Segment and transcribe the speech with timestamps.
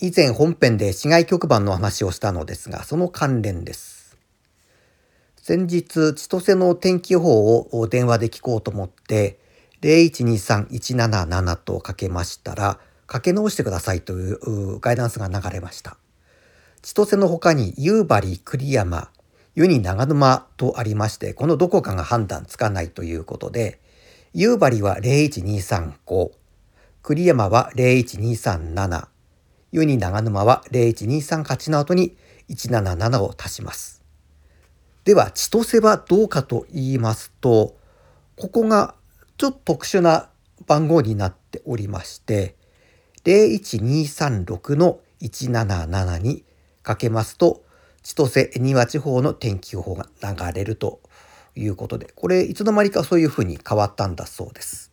[0.00, 4.16] 以前本編で市外局番の話をしたのですが、その関連です。
[5.36, 9.40] 先日、千歳の天気予報を電話で聞こうと思って、
[9.82, 15.96] 0123177とかけましたら、かけ直してくださいというガイダンスが流れました。
[16.82, 19.10] 千歳の他に夕張、栗山、
[19.56, 23.80] 湯に長沼とありまして、このどこかが判断つかないということで、
[24.32, 26.30] 夕張は01235、
[27.02, 29.08] 栗山は01237、
[29.72, 32.16] 湯に長沼は0123の後に
[32.48, 34.02] 177を足します。
[35.04, 37.76] では、千歳はどうかと言いますと、
[38.36, 38.94] ここが
[39.36, 40.28] ちょっと特殊な
[40.66, 42.56] 番号になっておりまして、
[43.24, 46.44] 01236の177に
[46.82, 47.62] かけますと、
[48.02, 51.00] 千歳仁和地方の天気予報が流れると
[51.54, 54.87] いうことで、これいつの間にかそういうふうに変わったんだそうです。